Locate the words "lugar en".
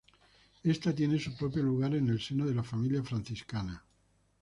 1.61-2.09